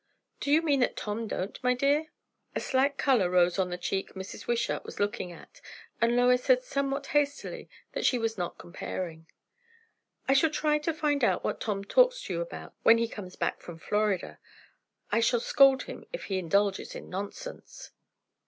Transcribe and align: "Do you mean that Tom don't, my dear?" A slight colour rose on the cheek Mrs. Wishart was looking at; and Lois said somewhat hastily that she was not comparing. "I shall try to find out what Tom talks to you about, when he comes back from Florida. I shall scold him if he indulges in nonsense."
"Do 0.39 0.49
you 0.49 0.63
mean 0.63 0.79
that 0.79 0.97
Tom 0.97 1.27
don't, 1.27 1.63
my 1.63 1.75
dear?" 1.75 2.07
A 2.55 2.59
slight 2.59 2.97
colour 2.97 3.29
rose 3.29 3.59
on 3.59 3.69
the 3.69 3.77
cheek 3.77 4.15
Mrs. 4.15 4.47
Wishart 4.47 4.83
was 4.83 4.99
looking 4.99 5.31
at; 5.31 5.61
and 6.01 6.15
Lois 6.15 6.43
said 6.43 6.63
somewhat 6.63 7.05
hastily 7.13 7.69
that 7.93 8.03
she 8.03 8.17
was 8.17 8.35
not 8.35 8.57
comparing. 8.57 9.27
"I 10.27 10.33
shall 10.33 10.49
try 10.49 10.79
to 10.79 10.91
find 10.95 11.23
out 11.23 11.43
what 11.43 11.61
Tom 11.61 11.83
talks 11.83 12.23
to 12.23 12.33
you 12.33 12.41
about, 12.41 12.73
when 12.81 12.97
he 12.97 13.07
comes 13.07 13.35
back 13.35 13.61
from 13.61 13.77
Florida. 13.77 14.39
I 15.11 15.19
shall 15.19 15.39
scold 15.39 15.83
him 15.83 16.03
if 16.11 16.23
he 16.23 16.39
indulges 16.39 16.95
in 16.95 17.07
nonsense." 17.07 17.91